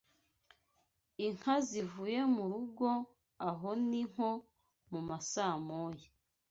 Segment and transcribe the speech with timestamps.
[1.25, 2.89] Inka zivuye mu rugo
[3.49, 4.29] aho ni nko
[4.91, 6.07] mu masaa moya